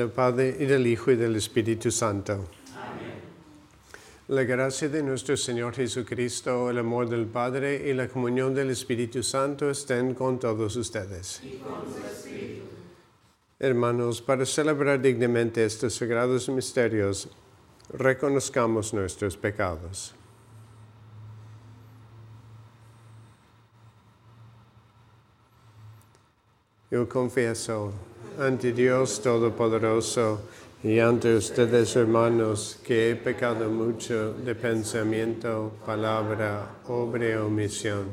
[0.00, 2.32] Del Padre y del Hijo y del Espíritu Santo.
[2.32, 3.20] Amén.
[4.28, 9.22] La gracia de nuestro Señor Jesucristo, el amor del Padre y la comunión del Espíritu
[9.22, 11.42] Santo estén con todos ustedes.
[11.44, 12.66] Y con su Espíritu.
[13.58, 17.28] Hermanos, para celebrar dignamente estos sagrados misterios,
[17.92, 20.14] reconozcamos nuestros pecados.
[26.90, 27.92] Yo confieso
[28.38, 30.40] ante Dios Todopoderoso
[30.82, 38.06] y ante ustedes, hermanos, que he pecado mucho de pensamiento, palabra, obra y omisión,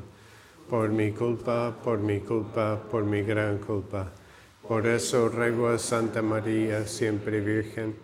[0.69, 4.11] por mi culpa, por mi culpa, por mi gran culpa.
[4.67, 7.95] Por eso ruego a Santa María, siempre Virgen,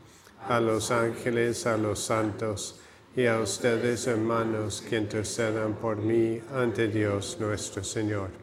[0.48, 2.80] a los ángeles, a los santos,
[3.16, 8.43] y a ustedes, hermanos, que intercedan por mí ante Dios nuestro Señor.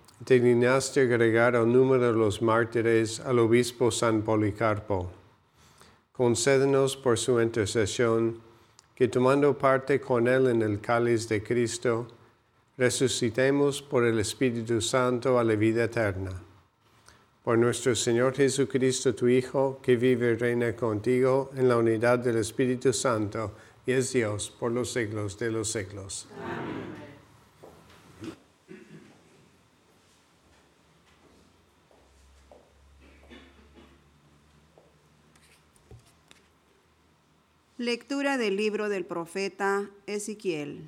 [0.25, 5.11] te agregar al número de los mártires al obispo San Policarpo.
[6.11, 8.39] Concédenos por su intercesión
[8.93, 12.07] que tomando parte con él en el cáliz de Cristo,
[12.77, 16.31] resucitemos por el Espíritu Santo a la vida eterna.
[17.43, 22.37] Por nuestro Señor Jesucristo, tu Hijo, que vive y reina contigo en la unidad del
[22.37, 23.53] Espíritu Santo,
[23.87, 26.27] y es Dios por los siglos de los siglos.
[26.37, 27.00] Amén.
[37.81, 40.87] Lectura del libro del profeta Ezequiel.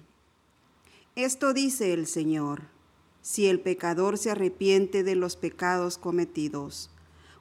[1.15, 2.65] Esto dice el Señor,
[3.23, 6.91] si el pecador se arrepiente de los pecados cometidos,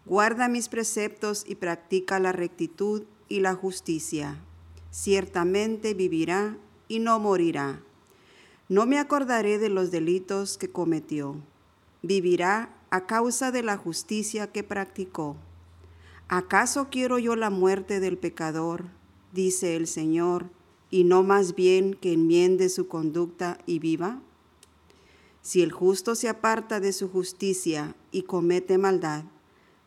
[0.06, 4.38] guarda mis preceptos y practica la rectitud y la justicia,
[4.90, 6.56] ciertamente vivirá
[6.88, 7.82] y no morirá.
[8.70, 11.36] No me acordaré de los delitos que cometió.
[12.00, 15.36] Vivirá a causa de la justicia que practicó.
[16.28, 19.01] ¿Acaso quiero yo la muerte del pecador?
[19.32, 20.50] Dice el Señor,
[20.90, 24.20] y no más bien que enmiende su conducta y viva?
[25.40, 29.24] Si el justo se aparta de su justicia y comete maldad,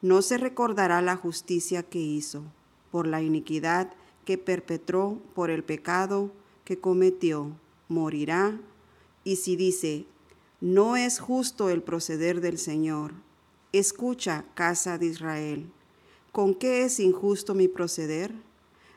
[0.01, 2.43] no se recordará la justicia que hizo,
[2.91, 3.93] por la iniquidad
[4.25, 6.31] que perpetró, por el pecado
[6.65, 7.57] que cometió,
[7.87, 8.59] morirá.
[9.23, 10.05] Y si dice,
[10.59, 13.13] no es justo el proceder del Señor,
[13.77, 15.69] Escucha, casa de Israel.
[16.31, 18.33] ¿Con qué es injusto mi proceder?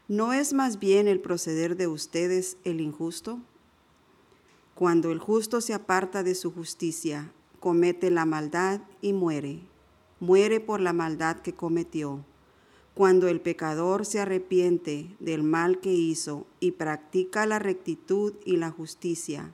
[0.08, 3.40] ¿No es más bien el proceder de ustedes el injusto?
[4.74, 9.60] Cuando el justo se aparta de su justicia, comete la maldad y muere.
[10.18, 12.24] Muere por la maldad que cometió.
[12.94, 18.70] Cuando el pecador se arrepiente del mal que hizo y practica la rectitud y la
[18.70, 19.52] justicia,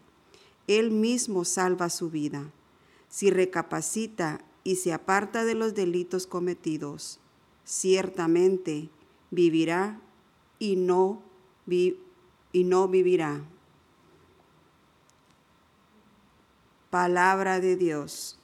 [0.69, 2.53] él mismo salva su vida.
[3.09, 7.19] Si recapacita y se aparta de los delitos cometidos,
[7.65, 8.89] ciertamente
[9.33, 10.01] vivirá
[10.65, 11.23] y no,
[11.67, 13.43] y no vivirá.
[16.89, 18.39] Palabra de Dios.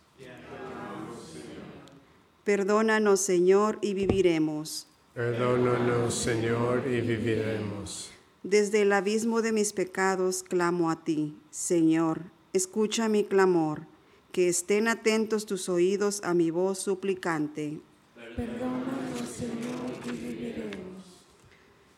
[2.44, 4.87] Perdónanos, Señor, y viviremos.
[5.14, 8.11] Perdónanos, Señor, y viviremos.
[8.43, 12.22] Desde el abismo de mis pecados clamo a ti, Señor,
[12.52, 13.87] escucha mi clamor,
[14.31, 17.81] que estén atentos tus oídos a mi voz suplicante.
[18.37, 19.89] Perdónanos, Señor.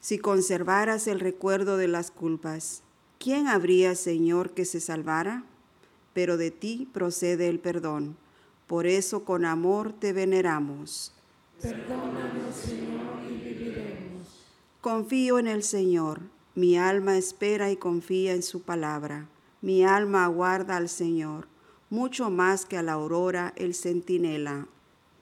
[0.02, 2.82] Si conservaras el recuerdo de las culpas,
[3.19, 5.44] ¿quién habría, Señor, que se salvara?
[6.12, 8.16] pero de ti procede el perdón.
[8.66, 11.12] Por eso con amor te veneramos.
[11.60, 14.46] Perdónanos, Señor, y viviremos.
[14.81, 16.20] Confío en el Señor.
[16.55, 19.28] Mi alma espera y confía en su palabra.
[19.62, 21.46] Mi alma aguarda al Señor,
[21.88, 24.66] mucho más que a la aurora el centinela.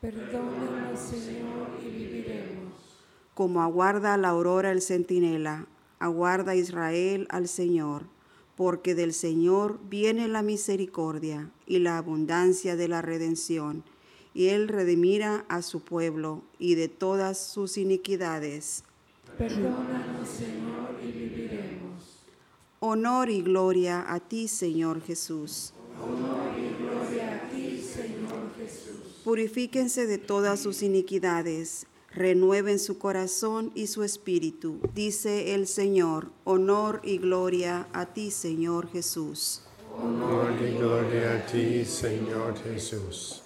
[0.01, 1.70] Perdónanos, Señor.
[3.41, 5.67] Como aguarda la aurora el centinela,
[5.99, 8.03] aguarda Israel al Señor
[8.55, 13.83] porque del Señor viene la misericordia y la abundancia de la redención,
[14.35, 18.85] y Él redimirá a su pueblo y de todas sus iniquidades.
[19.39, 22.27] Perdónanos, Señor, y viviremos.
[22.81, 25.73] Honor y gloria a ti, Señor Jesús.
[25.99, 29.23] Honor y gloria a ti, Señor Jesús.
[29.25, 34.81] Purifíquense de todas sus iniquidades renueven su corazón y su espíritu.
[34.95, 39.63] Dice el Señor, honor y gloria a ti, Señor Jesús.
[39.97, 43.43] Honor y gloria a ti, Señor Jesús.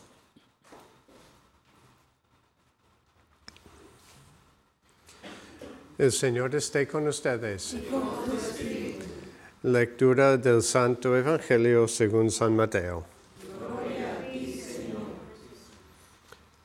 [5.97, 7.77] El Señor esté con ustedes.
[9.63, 13.14] Lectura del Santo Evangelio según San Mateo.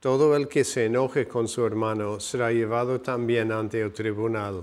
[0.00, 4.62] todo el que se enoje con su hermano será llevado también ante el tribunal.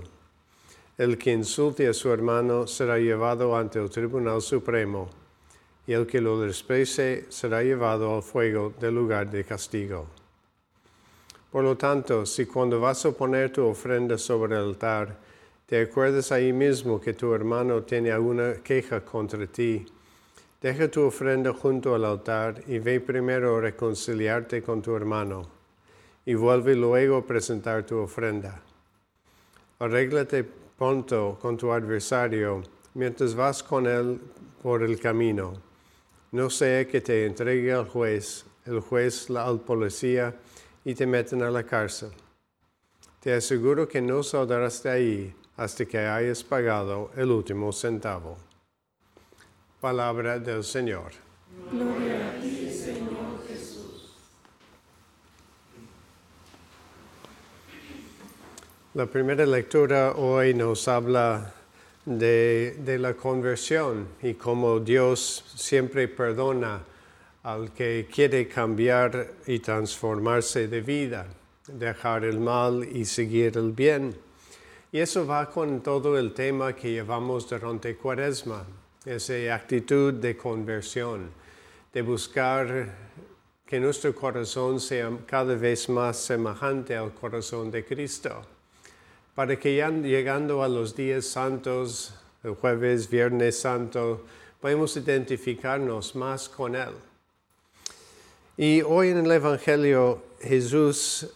[0.96, 5.10] El que insulte a su hermano será llevado ante el tribunal supremo,
[5.86, 10.06] y el que lo desprecie será llevado al fuego del lugar de castigo.
[11.50, 15.18] Por lo tanto, si cuando vas a poner tu ofrenda sobre el altar,
[15.66, 19.84] te acuerdas ahí mismo que tu hermano tiene alguna queja contra ti,
[20.64, 25.46] Deja tu ofrenda junto al altar y ve primero a reconciliarte con tu hermano
[26.24, 28.62] y vuelve luego a presentar tu ofrenda.
[29.78, 32.62] Arréglate pronto con tu adversario
[32.94, 34.18] mientras vas con él
[34.62, 35.52] por el camino.
[36.32, 40.34] No sea que te entregue al juez, el juez al policía
[40.82, 42.08] y te meten a la cárcel.
[43.20, 48.38] Te aseguro que no saldrás de ahí hasta que hayas pagado el último centavo.
[49.84, 51.12] Palabra del Señor.
[51.70, 54.14] Gloria a ti, Señor Jesús.
[58.94, 61.52] La primera lectura hoy nos habla
[62.06, 66.80] de, de, la conversión y cómo Dios siempre perdona
[67.42, 71.26] al que quiere cambiar y transformarse de vida,
[71.68, 74.16] dejar el mal y seguir el bien.
[74.92, 78.64] Y eso va con todo el tema que llevamos durante Cuaresma,
[79.04, 81.30] esa actitud de conversión,
[81.92, 82.88] de buscar
[83.66, 88.42] que nuestro corazón sea cada vez más semejante al corazón de Cristo,
[89.34, 94.24] para que llegando a los días santos, el jueves, viernes santo,
[94.60, 96.94] podamos identificarnos más con Él.
[98.56, 101.26] Y hoy en el Evangelio Jesús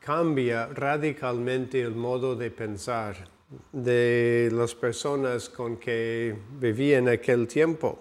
[0.00, 3.31] cambia radicalmente el modo de pensar
[3.72, 7.98] de las personas con que vivía en aquel tiempo.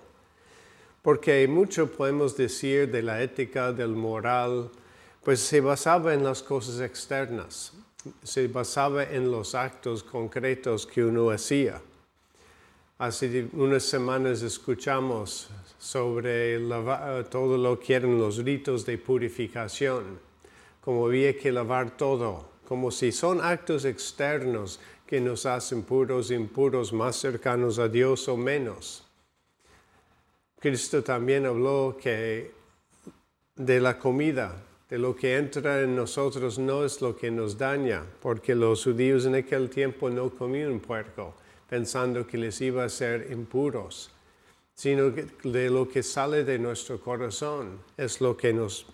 [1.01, 4.69] Porque mucho podemos decir de la ética, del moral,
[5.23, 7.73] pues se basaba en las cosas externas,
[8.23, 11.81] se basaba en los actos concretos que uno hacía.
[12.97, 16.59] Hace unas semanas escuchamos sobre
[17.31, 20.19] todo lo que eran los ritos de purificación,
[20.81, 26.93] como había que lavar todo, como si son actos externos que nos hacen puros, impuros,
[26.93, 29.03] más cercanos a Dios o menos.
[30.57, 32.51] Cristo también habló que
[33.57, 34.55] de la comida,
[34.89, 39.25] de lo que entra en nosotros no es lo que nos daña, porque los judíos
[39.25, 41.33] en aquel tiempo no comían puerco
[41.67, 44.11] pensando que les iba a ser impuros,
[44.73, 48.85] sino que de lo que sale de nuestro corazón es lo que nos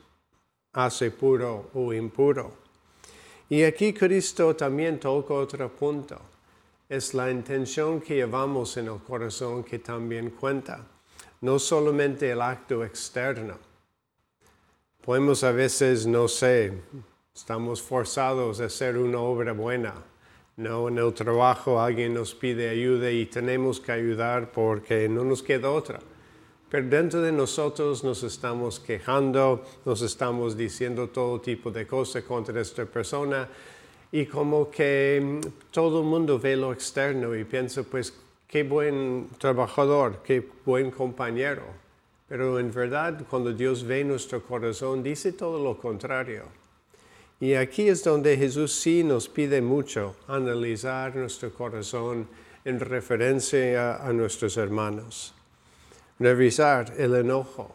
[0.74, 2.66] hace puro o impuro.
[3.50, 6.20] Y aquí Cristo también toca otro punto.
[6.90, 10.86] Es la intención que llevamos en el corazón que también cuenta,
[11.42, 13.58] no solamente el acto externo.
[15.04, 16.74] Podemos a veces, no sé,
[17.34, 19.94] estamos forzados a hacer una obra buena,
[20.58, 25.44] no, en el trabajo alguien nos pide ayuda y tenemos que ayudar porque no nos
[25.44, 26.00] queda otra.
[26.70, 32.60] Pero dentro de nosotros nos estamos quejando, nos estamos diciendo todo tipo de cosas contra
[32.60, 33.48] esta persona
[34.12, 38.14] y como que mm, todo el mundo ve lo externo y piensa, pues,
[38.48, 41.64] qué buen trabajador, qué buen compañero.
[42.28, 46.44] Pero en verdad, cuando Dios ve nuestro corazón, dice todo lo contrario.
[47.40, 52.28] Y aquí es donde Jesús sí nos pide mucho analizar nuestro corazón
[52.66, 55.34] en referencia a, nuestros hermanos.
[56.20, 57.74] Revisar el enojo.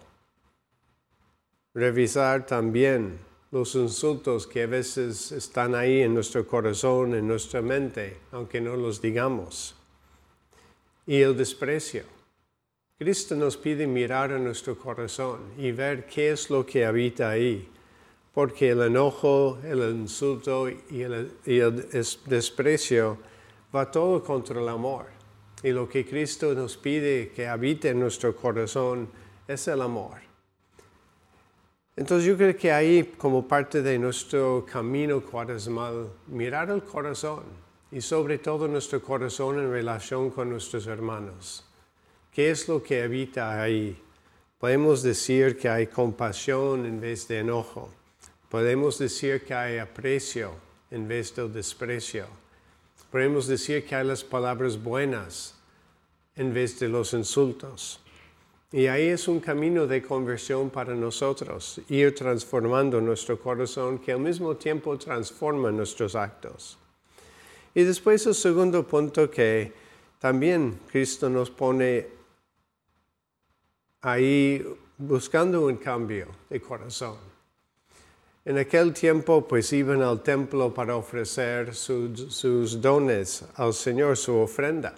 [1.75, 3.19] Revisar también
[3.51, 8.77] los insultos que a veces están ahí en nuestro corazón, en nuestra mente, aunque no
[8.77, 9.75] los digamos.
[11.07, 12.05] Y el desprecio.
[12.99, 17.69] Cristo nos pide mirar a nuestro corazón y ver qué es lo que habita ahí
[18.33, 21.91] porque el enojo, el insulto y el,
[22.27, 23.19] desprecio
[23.75, 25.07] va todo contra el amor.
[25.63, 29.09] Y lo que Cristo nos pide que habite en nuestro corazón
[29.47, 30.19] es el amor.
[31.95, 37.45] Entonces yo creo que ahí, como parte de nuestro camino cuaresmal, mirar el corazón
[37.91, 41.65] y sobre todo nuestro corazón en relación con nuestros hermanos.
[42.33, 44.01] ¿Qué es lo que habita ahí?
[44.59, 47.91] Podemos decir que hay compasión en vez de enojo
[48.53, 50.53] Podemos decir que hay aprecio
[50.91, 52.27] en vez del desprecio.
[53.13, 55.55] Podemos decir que hay las palabras buenas
[56.35, 58.01] en vez de los insultos.
[58.73, 64.21] Y ahí es un camino de conversión para nosotros, ir transformando nuestro corazón que al
[64.21, 66.79] mismo tiempo transforma nuestros actos.
[67.75, 69.75] Y después el segundo punto que
[70.19, 72.07] también Cristo nos pone
[74.01, 74.65] ahí
[74.97, 77.32] buscando un cambio de corazón.
[78.45, 84.97] En aquel tiempo pues iban al templo para ofrecer sus dones al Señor, su ofrenda.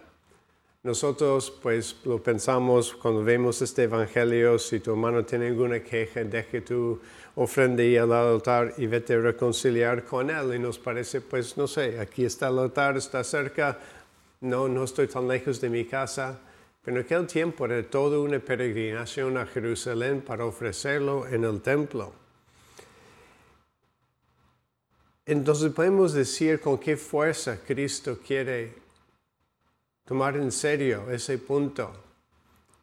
[0.83, 6.63] Nosotros pues lo pensamos cuando vemos este Evangelio, si tu hermano tiene alguna queja, deje
[6.63, 6.99] tu
[7.35, 10.55] ofrenda y al altar y vete a reconciliar con él.
[10.55, 13.79] Y nos parece pues no sé, aquí está el altar, está cerca,
[14.41, 16.41] no, no estoy tan lejos de mi casa.
[16.83, 22.24] Pero en aquel tiempo era toda una peregrinación a Jerusalén para ofrecerlo en el templo.
[25.27, 28.75] Entonces podemos decir con qué fuerza Cristo quiere
[30.05, 31.91] tomar en serio ese punto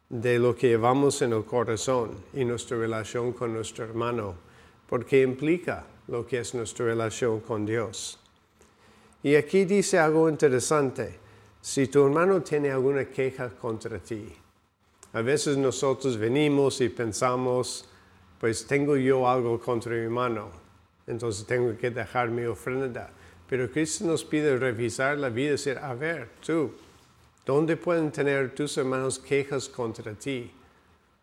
[0.10, 4.36] de lo que llevamos en el corazón y nuestra relación con nuestro hermano,
[4.90, 8.20] porque implica lo que es nuestra relación con Dios.
[9.22, 11.20] Y aquí dice algo interesante,
[11.62, 14.34] si tu hermano tiene alguna queja contra ti,
[15.14, 17.88] a veces nosotros venimos y pensamos,
[18.40, 20.61] pues tengo yo algo contra mi hermano,
[21.08, 23.10] entonces tengo que dejar mi ofrenda.
[23.48, 26.72] Pero Cristo nos pide revisar la vida y decir, a ver, tú,
[27.46, 30.52] ¿dónde pueden tener tus hermanos quejas contra ti?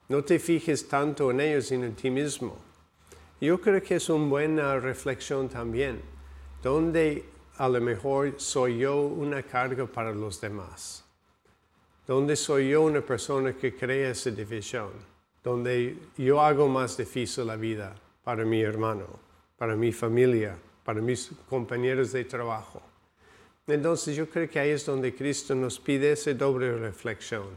[0.09, 2.57] No te fijes tanto en ellos sino en ti mismo.
[3.41, 6.03] Yo creo que es una buena reflexión también.
[6.63, 7.25] ¿Dónde
[7.57, 11.05] a lo mejor soy yo una carga para los demás?
[12.07, 14.91] ¿Dónde soy yo una persona que crea esa división?
[15.43, 17.95] Donde yo hago más difícil la vida
[18.25, 19.28] para mi hermano
[19.59, 22.81] para mi familia, para mis compañeros de trabajo.
[23.67, 27.49] Entonces yo creo que ahí es donde Cristo nos pide esa doble reflexión.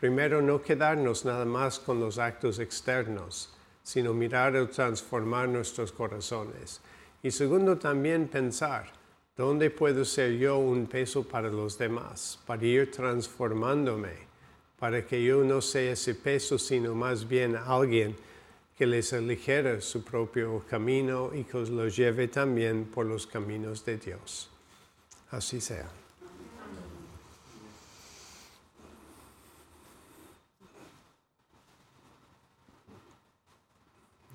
[0.00, 6.80] Primero, no quedarnos nada más con los actos externos, sino mirar y transformar nuestros corazones.
[7.22, 8.90] Y segundo, también pensar,
[9.36, 12.40] ¿dónde puedo ser yo un peso para los demás?
[12.46, 14.12] Para ir transformándome,
[14.78, 18.16] para que yo no sea ese peso, sino más bien alguien
[18.76, 23.98] que les aligere su propio camino y que los lleve también por los caminos de
[23.98, 24.50] Dios.
[25.30, 25.88] Así sea.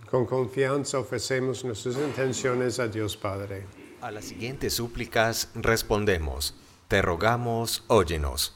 [0.09, 3.67] Con confianza ofrecemos nuestras intenciones a Dios Padre.
[4.01, 6.55] A las siguientes súplicas respondemos,
[6.87, 8.55] te rogamos, óyenos.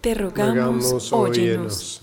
[0.00, 2.00] Te rogamos, óyenos.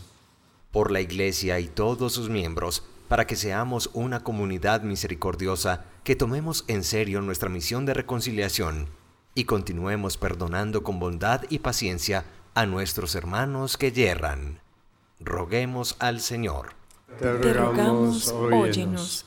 [0.71, 6.63] Por la Iglesia y todos sus miembros, para que seamos una comunidad misericordiosa, que tomemos
[6.69, 8.87] en serio nuestra misión de reconciliación
[9.35, 14.61] y continuemos perdonando con bondad y paciencia a nuestros hermanos que yerran.
[15.19, 16.69] Roguemos al Señor.
[17.19, 19.25] Te rogamos, óyenos.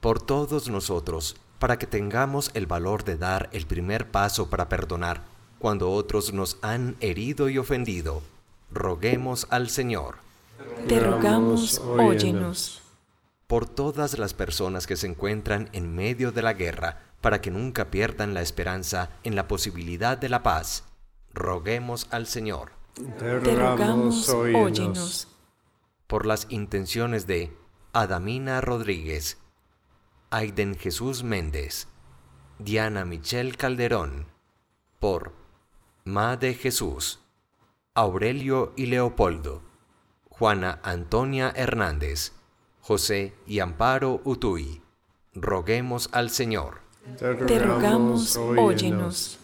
[0.00, 5.24] Por todos nosotros, para que tengamos el valor de dar el primer paso para perdonar
[5.58, 8.22] cuando otros nos han herido y ofendido,
[8.72, 10.14] roguemos al Señor.
[10.88, 12.80] Te rogamos, óyenos.
[13.46, 17.90] Por todas las personas que se encuentran en medio de la guerra, para que nunca
[17.90, 20.84] pierdan la esperanza en la posibilidad de la paz,
[21.32, 22.72] roguemos al Señor.
[23.18, 25.28] Te rogamos, óyenos.
[26.06, 27.56] Por las intenciones de
[27.92, 29.38] Adamina Rodríguez,
[30.30, 31.88] Aiden Jesús Méndez,
[32.58, 34.26] Diana Michelle Calderón,
[35.00, 35.32] por
[36.04, 37.20] Ma de Jesús,
[37.94, 39.62] Aurelio y Leopoldo,
[40.28, 42.32] Juana Antonia Hernández,
[42.86, 44.82] José y Amparo Utuy.
[45.34, 46.80] Roguemos al Señor.
[47.18, 49.38] Te rogamos, óyenos.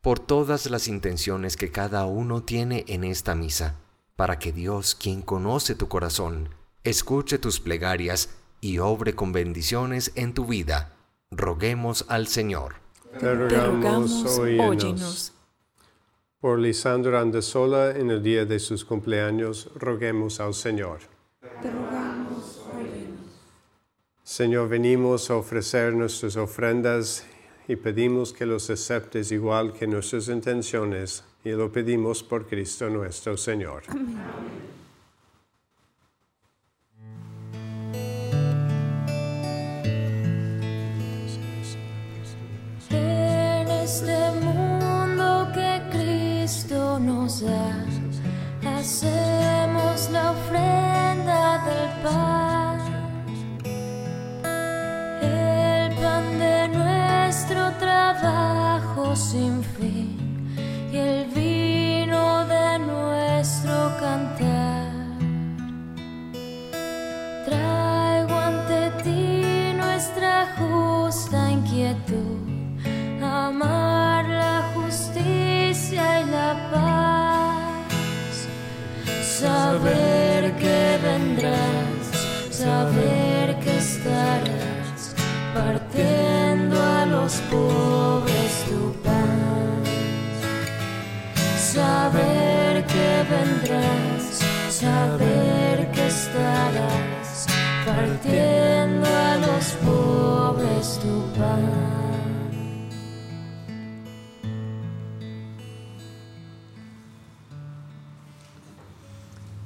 [0.00, 3.74] Por todas las intenciones que cada uno tiene en esta misa,
[4.14, 6.50] para que Dios, quien conoce tu corazón,
[6.84, 8.30] escuche tus plegarias
[8.60, 10.92] y obre con bendiciones en tu vida,
[11.32, 12.76] roguemos al Señor.
[13.18, 15.32] Te rogamos, óyenos.
[16.40, 21.00] Por Lisandro Andesola en el día de sus cumpleaños, roguemos al Señor.
[21.60, 22.07] Te rogamos, óyenos.
[24.28, 27.24] Señor, venimos a ofrecer nuestras ofrendas
[27.66, 33.38] y pedimos que los aceptes igual que nuestras intenciones y lo pedimos por Cristo nuestro
[33.38, 33.84] Señor.
[42.90, 47.86] En este mundo que Cristo nos da,
[48.76, 52.57] hacemos la ofrenda del pan.
[57.48, 60.18] Nuestro trabajo sin fin.
[60.92, 61.17] Y el
[87.50, 89.88] pobres tu paz,
[91.56, 97.46] saber que vendrás, saber que estarás
[97.84, 101.98] partiendo a los pobres tu pan.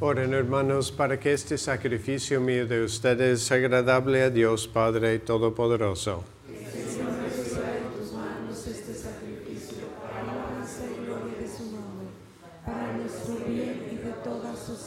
[0.04, 6.24] Oren hermanos para que este sacrificio mío de ustedes sea agradable a Dios Padre Todopoderoso.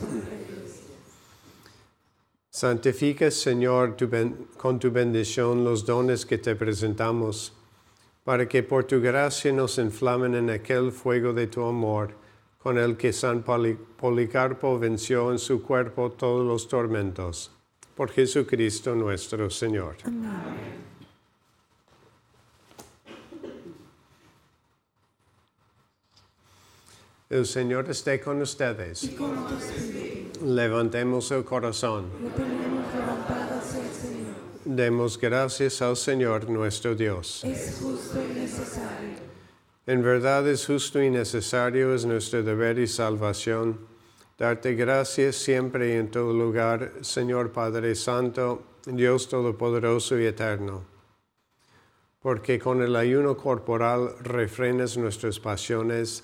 [0.02, 0.82] Intereses.
[2.50, 3.95] Santifica, Señor,
[4.58, 7.54] con tu bendición los dones que te presentamos,
[8.24, 12.15] para que por tu gracia nos inflamen en aquel fuego de tu amor,
[12.58, 17.52] con el que San Poli- Policarpo venció en su cuerpo todos los tormentos.
[17.95, 19.98] Por Jesucristo nuestro Señor.
[27.28, 29.10] El Señor esté con ustedes.
[30.44, 32.06] Levantemos el corazón.
[34.64, 37.44] Demos gracias al Señor nuestro Dios.
[37.44, 39.10] Es justo y necesario.
[39.88, 43.80] En verdad es justo y necesario, es nuestro deber y salvación,
[44.38, 50.84] darte gracias siempre y en todo lugar, Señor Padre Santo, Dios Todopoderoso y Eterno,
[52.20, 56.24] porque con el ayuno corporal refrenas nuestras pasiones,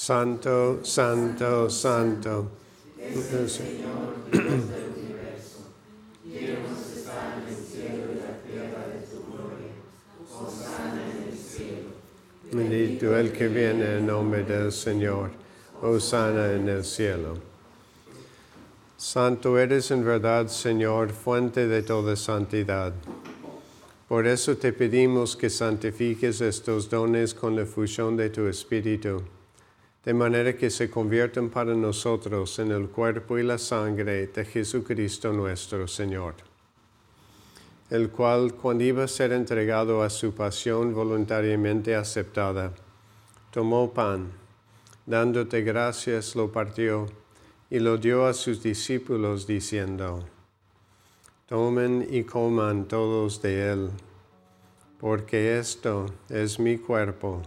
[0.00, 2.48] Santo, santo, santo.
[12.52, 15.32] Bendito el que viene en nombre del Señor.
[15.82, 17.36] Osana en el cielo.
[18.96, 22.92] Santo eres en verdad, Señor, fuente de toda santidad.
[24.06, 29.24] Por eso te pedimos que santifiques estos dones con la fusión de tu Espíritu,
[30.04, 35.32] de manera que se conviertan para nosotros en el cuerpo y la sangre de Jesucristo
[35.32, 36.34] nuestro Señor,
[37.90, 42.72] el cual cuando iba a ser entregado a su pasión voluntariamente aceptada,
[43.50, 44.30] tomó pan,
[45.04, 47.06] dándote gracias, lo partió
[47.68, 50.24] y lo dio a sus discípulos diciendo,
[51.46, 53.90] Tomen y coman todos de él,
[55.00, 57.42] porque esto es mi cuerpo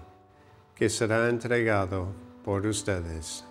[0.75, 3.50] que será entregado por ustedes.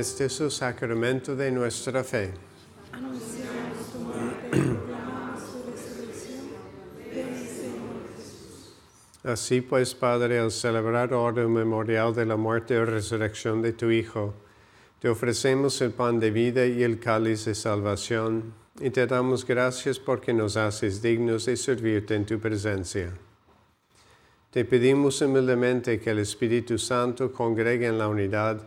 [0.00, 2.32] Este es el sacramento de nuestra fe.
[2.90, 6.40] Anunciamos tu muerte proclamamos tu resurrección.
[7.14, 8.76] Ven, Señor Jesús.
[9.22, 13.90] Así pues, Padre, al celebrar ahora el memorial de la muerte y resurrección de tu
[13.90, 14.32] Hijo,
[15.00, 19.98] te ofrecemos el pan de vida y el cáliz de salvación, y te damos gracias
[19.98, 23.12] porque nos haces dignos de servirte en tu presencia.
[24.50, 28.66] Te pedimos humildemente que el Espíritu Santo congregue en la unidad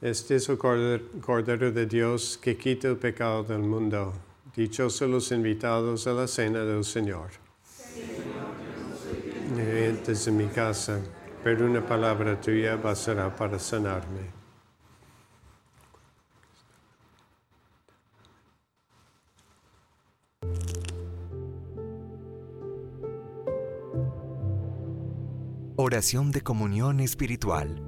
[0.08, 4.14] Este es el corder- Cordero de Dios que quita el pecado del mundo.
[4.56, 7.28] Dichosos los invitados a la cena del Señor.
[9.54, 10.98] Entres en mi casa,
[11.44, 14.38] pero una palabra tuya bastará para sanarme.
[25.76, 27.87] Oración de comunión espiritual.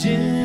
[0.00, 0.39] Llena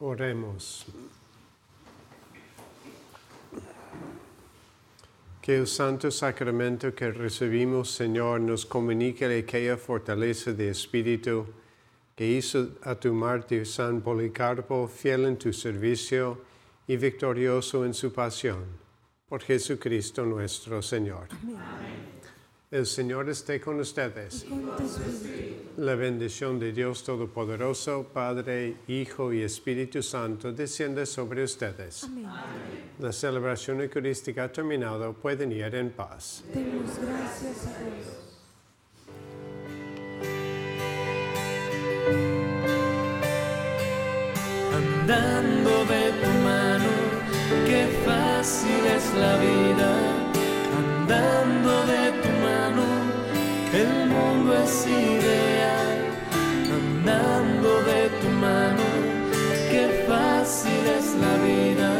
[0.00, 0.86] Oremos.
[5.42, 11.46] Que el santo sacramento que recibimos, Señor, nos comunique aquella fortaleza de espíritu
[12.16, 16.40] que hizo a tu mártir San Policarpo fiel en tu servicio
[16.86, 18.64] y victorioso en su pasión.
[19.28, 21.28] Por Jesucristo nuestro Señor.
[22.70, 24.46] El Señor esté con ustedes.
[25.76, 32.08] La bendición de Dios Todopoderoso, Padre, Hijo y Espíritu Santo, desciende sobre ustedes.
[33.00, 35.12] La celebración eucarística ha terminado.
[35.14, 36.44] Pueden ir en paz.
[36.54, 38.30] Demos gracias a Dios.
[45.10, 46.92] andando de tu mano,
[47.66, 49.90] qué fácil es la vida,
[50.78, 52.39] andando de tu mano,
[53.72, 55.98] el mundo es ideal,
[56.72, 58.82] andando de tu mano,
[59.70, 61.90] qué fácil es la vida,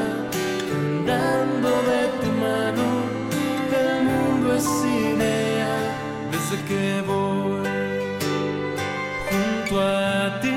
[0.74, 2.86] andando de tu mano,
[3.82, 5.84] el mundo es ideal,
[6.32, 7.68] desde que voy
[9.30, 10.56] junto a ti.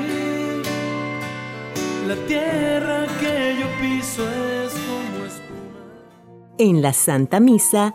[2.08, 5.78] La tierra que yo piso es como espuma.
[6.58, 7.94] En la Santa Misa